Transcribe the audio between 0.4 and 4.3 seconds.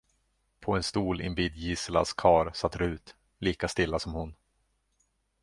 På en stol invid Giselas kar satt Rut, lika stilla som